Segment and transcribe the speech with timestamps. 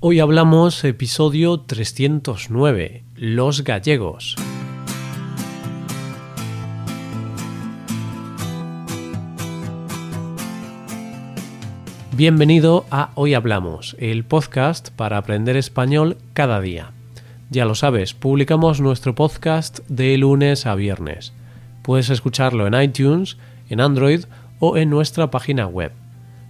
[0.00, 4.36] Hoy hablamos episodio 309, Los gallegos.
[12.12, 16.92] Bienvenido a Hoy Hablamos, el podcast para aprender español cada día.
[17.50, 21.32] Ya lo sabes, publicamos nuestro podcast de lunes a viernes.
[21.82, 23.36] Puedes escucharlo en iTunes,
[23.68, 24.26] en Android
[24.60, 25.90] o en nuestra página web.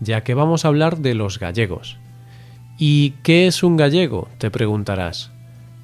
[0.00, 1.98] ya que vamos a hablar de los gallegos.
[2.78, 4.28] ¿Y qué es un gallego?
[4.38, 5.30] te preguntarás.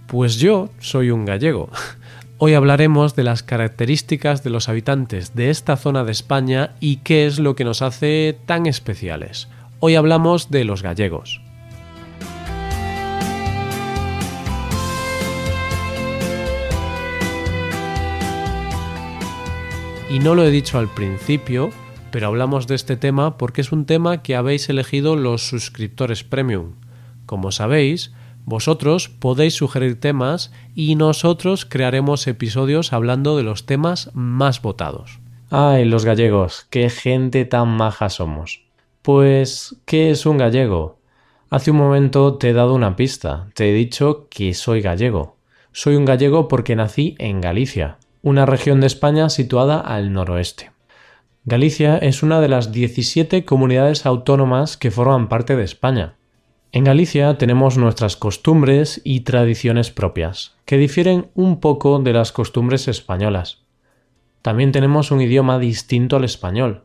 [0.07, 1.71] Pues yo soy un gallego.
[2.39, 7.27] Hoy hablaremos de las características de los habitantes de esta zona de España y qué
[7.27, 9.49] es lo que nos hace tan especiales.
[9.79, 11.41] Hoy hablamos de los gallegos.
[20.11, 21.71] Y no lo he dicho al principio,
[22.13, 26.75] pero hablamos de este tema porque es un tema que habéis elegido los suscriptores premium.
[27.27, 28.13] Como sabéis,
[28.45, 35.19] vosotros podéis sugerir temas y nosotros crearemos episodios hablando de los temas más votados.
[35.51, 38.65] Ay, los gallegos, qué gente tan maja somos.
[39.03, 40.99] Pues, ¿qué es un gallego?
[41.51, 45.37] Hace un momento te he dado una pista, te he dicho que soy gallego.
[45.73, 50.72] Soy un gallego porque nací en Galicia, una región de España situada al noroeste.
[51.45, 56.15] Galicia es una de las 17 comunidades autónomas que forman parte de España.
[56.71, 62.87] En Galicia tenemos nuestras costumbres y tradiciones propias, que difieren un poco de las costumbres
[62.87, 63.65] españolas.
[64.41, 66.85] También tenemos un idioma distinto al español.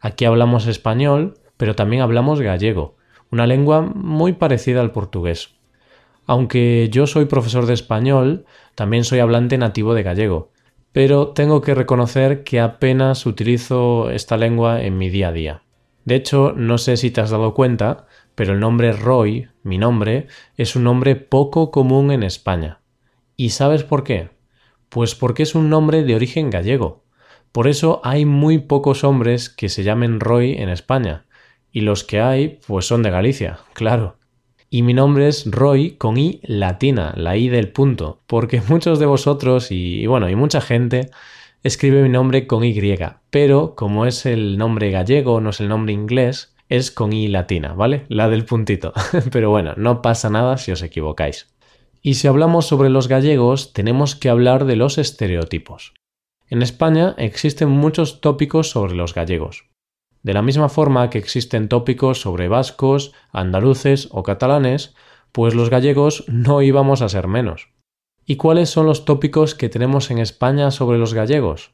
[0.00, 2.96] Aquí hablamos español, pero también hablamos gallego,
[3.30, 5.50] una lengua muy parecida al portugués.
[6.24, 10.50] Aunque yo soy profesor de español, también soy hablante nativo de gallego,
[10.98, 15.62] pero tengo que reconocer que apenas utilizo esta lengua en mi día a día.
[16.04, 20.26] De hecho, no sé si te has dado cuenta, pero el nombre Roy, mi nombre,
[20.56, 22.80] es un nombre poco común en España.
[23.36, 24.30] ¿Y sabes por qué?
[24.88, 27.04] Pues porque es un nombre de origen gallego.
[27.52, 31.26] Por eso hay muy pocos hombres que se llamen Roy en España.
[31.70, 34.17] Y los que hay, pues son de Galicia, claro.
[34.70, 39.06] Y mi nombre es Roy con I latina, la I del punto, porque muchos de
[39.06, 41.10] vosotros y, bueno, y mucha gente
[41.62, 42.78] escribe mi nombre con Y,
[43.30, 47.72] pero como es el nombre gallego, no es el nombre inglés, es con I latina,
[47.72, 48.04] ¿vale?
[48.08, 48.92] La del puntito.
[49.32, 51.48] pero bueno, no pasa nada si os equivocáis.
[52.02, 55.94] Y si hablamos sobre los gallegos, tenemos que hablar de los estereotipos.
[56.48, 59.64] En España existen muchos tópicos sobre los gallegos.
[60.22, 64.94] De la misma forma que existen tópicos sobre vascos, andaluces o catalanes,
[65.32, 67.68] pues los gallegos no íbamos a ser menos.
[68.24, 71.72] ¿Y cuáles son los tópicos que tenemos en España sobre los gallegos?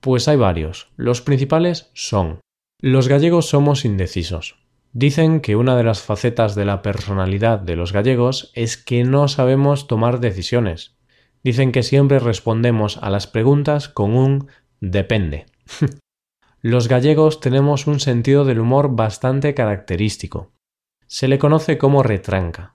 [0.00, 0.88] Pues hay varios.
[0.96, 2.40] Los principales son
[2.80, 4.56] los gallegos somos indecisos.
[4.92, 9.28] Dicen que una de las facetas de la personalidad de los gallegos es que no
[9.28, 10.96] sabemos tomar decisiones.
[11.42, 14.48] Dicen que siempre respondemos a las preguntas con un
[14.80, 15.46] depende.
[16.62, 20.52] Los gallegos tenemos un sentido del humor bastante característico.
[21.06, 22.74] Se le conoce como retranca.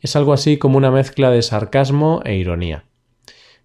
[0.00, 2.86] Es algo así como una mezcla de sarcasmo e ironía.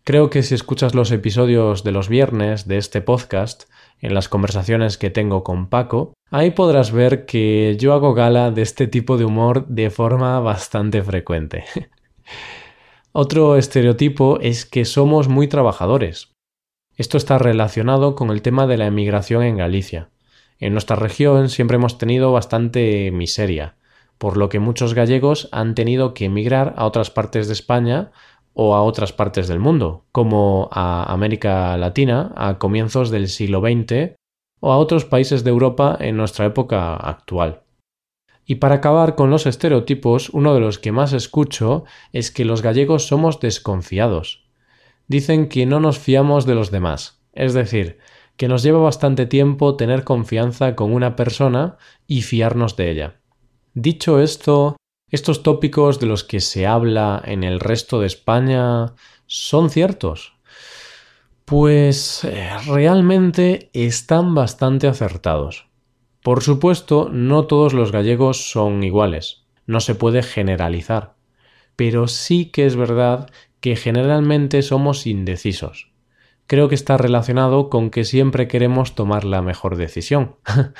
[0.04, 3.64] Creo que si escuchas los episodios de los viernes de este podcast,
[4.02, 8.62] en las conversaciones que tengo con Paco, ahí podrás ver que yo hago gala de
[8.62, 11.64] este tipo de humor de forma bastante frecuente.
[13.14, 16.35] Otro estereotipo es que somos muy trabajadores.
[16.98, 20.10] Esto está relacionado con el tema de la emigración en Galicia.
[20.60, 23.76] En nuestra región siempre hemos tenido bastante miseria,
[24.18, 28.12] por lo que muchos gallegos han tenido que emigrar a otras partes de España
[28.54, 34.16] o a otras partes del mundo, como a América Latina a comienzos del siglo XX
[34.62, 37.64] o a otros países de Europa en nuestra época actual.
[38.46, 41.84] Y para acabar con los estereotipos, uno de los que más escucho
[42.14, 44.45] es que los gallegos somos desconfiados
[45.08, 48.00] dicen que no nos fiamos de los demás, es decir,
[48.38, 53.22] que nos lleva bastante tiempo tener confianza con una persona y fiarnos de ella.
[53.74, 54.76] Dicho esto,
[55.10, 58.94] estos tópicos de los que se habla en el resto de España
[59.28, 60.34] son ciertos.
[61.46, 65.68] Pues eh, realmente están bastante acertados.
[66.24, 71.16] Por supuesto, no todos los gallegos son iguales, no se puede generalizar.
[71.76, 73.30] pero sí que es verdad
[73.60, 75.92] que generalmente somos indecisos.
[76.48, 80.36] Creo que está relacionado con que siempre queremos tomar la mejor decisión.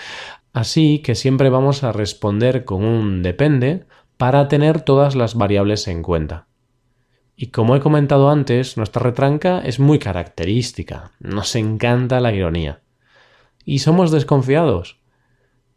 [0.54, 3.86] Así que siempre vamos a responder con un depende
[4.18, 6.48] para tener todas las variables en cuenta.
[7.36, 12.82] Y como he comentado antes, nuestra retranca es muy característica, nos encanta la ironía.
[13.66, 15.02] ¿Y somos desconfiados?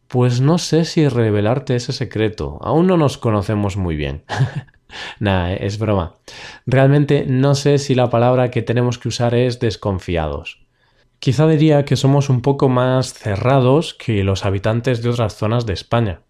[0.07, 4.25] Pues no sé si revelarte ese secreto, aún no nos conocemos muy bien.
[5.21, 6.17] Nada, es broma.
[6.67, 10.67] Realmente no sé si la palabra que tenemos que usar es desconfiados.
[11.19, 15.73] Quizá diría que somos un poco más cerrados que los habitantes de otras zonas de
[15.73, 16.23] España.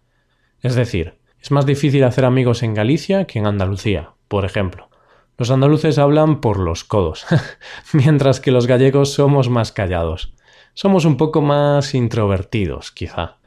[0.61, 4.89] Es decir, es más difícil hacer amigos en Galicia que en Andalucía, por ejemplo.
[5.37, 7.25] Los andaluces hablan por los codos,
[7.93, 10.33] mientras que los gallegos somos más callados.
[10.73, 13.38] Somos un poco más introvertidos, quizá.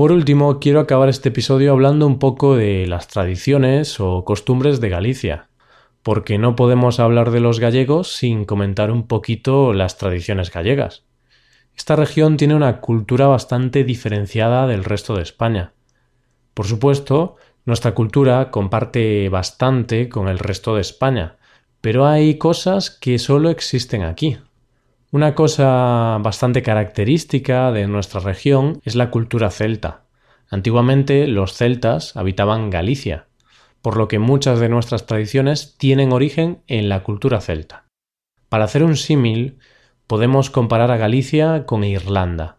[0.00, 4.88] Por último, quiero acabar este episodio hablando un poco de las tradiciones o costumbres de
[4.88, 5.50] Galicia,
[6.02, 11.04] porque no podemos hablar de los gallegos sin comentar un poquito las tradiciones gallegas.
[11.76, 15.74] Esta región tiene una cultura bastante diferenciada del resto de España.
[16.54, 17.36] Por supuesto,
[17.66, 21.36] nuestra cultura comparte bastante con el resto de España,
[21.82, 24.38] pero hay cosas que solo existen aquí.
[25.12, 30.04] Una cosa bastante característica de nuestra región es la cultura celta.
[30.48, 33.26] Antiguamente los celtas habitaban Galicia,
[33.82, 37.86] por lo que muchas de nuestras tradiciones tienen origen en la cultura celta.
[38.48, 39.58] Para hacer un símil,
[40.06, 42.58] podemos comparar a Galicia con Irlanda.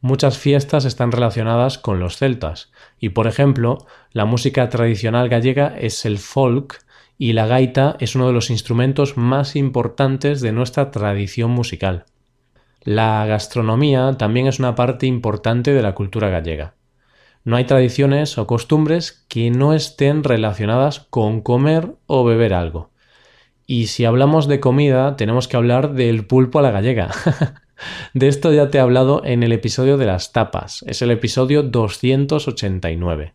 [0.00, 3.76] Muchas fiestas están relacionadas con los celtas, y por ejemplo,
[4.12, 6.82] la música tradicional gallega es el folk
[7.20, 12.06] y la gaita es uno de los instrumentos más importantes de nuestra tradición musical.
[12.80, 16.76] La gastronomía también es una parte importante de la cultura gallega.
[17.44, 22.88] No hay tradiciones o costumbres que no estén relacionadas con comer o beber algo.
[23.66, 27.10] Y si hablamos de comida, tenemos que hablar del pulpo a la gallega.
[28.14, 31.62] De esto ya te he hablado en el episodio de las tapas, es el episodio
[31.62, 33.34] 289.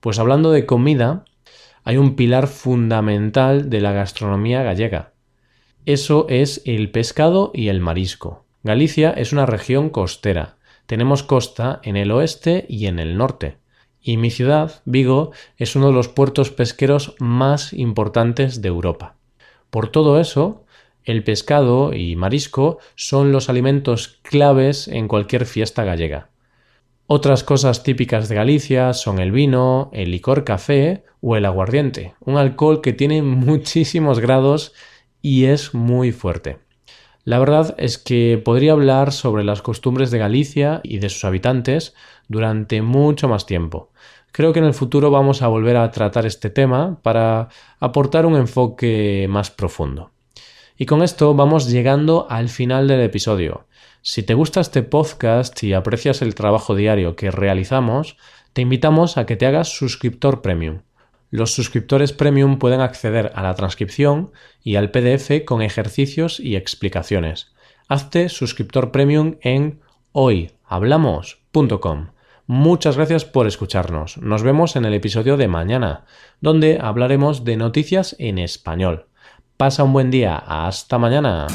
[0.00, 1.24] Pues hablando de comida,
[1.84, 5.12] hay un pilar fundamental de la gastronomía gallega.
[5.86, 8.44] Eso es el pescado y el marisco.
[8.62, 10.56] Galicia es una región costera.
[10.86, 13.58] Tenemos costa en el oeste y en el norte.
[14.02, 19.16] Y mi ciudad, Vigo, es uno de los puertos pesqueros más importantes de Europa.
[19.70, 20.64] Por todo eso,
[21.04, 26.29] el pescado y marisco son los alimentos claves en cualquier fiesta gallega.
[27.12, 32.36] Otras cosas típicas de Galicia son el vino, el licor café o el aguardiente, un
[32.36, 34.74] alcohol que tiene muchísimos grados
[35.20, 36.60] y es muy fuerte.
[37.24, 41.96] La verdad es que podría hablar sobre las costumbres de Galicia y de sus habitantes
[42.28, 43.90] durante mucho más tiempo.
[44.30, 47.48] Creo que en el futuro vamos a volver a tratar este tema para
[47.80, 50.12] aportar un enfoque más profundo.
[50.78, 53.66] Y con esto vamos llegando al final del episodio.
[54.02, 58.16] Si te gusta este podcast y aprecias el trabajo diario que realizamos,
[58.52, 60.80] te invitamos a que te hagas suscriptor premium.
[61.30, 64.32] Los suscriptores premium pueden acceder a la transcripción
[64.64, 67.52] y al PDF con ejercicios y explicaciones.
[67.88, 69.80] Hazte suscriptor premium en
[70.12, 72.08] hoyhablamos.com.
[72.46, 74.18] Muchas gracias por escucharnos.
[74.18, 76.04] Nos vemos en el episodio de mañana,
[76.40, 79.06] donde hablaremos de noticias en español.
[79.56, 80.36] Pasa un buen día.
[80.36, 81.46] Hasta mañana.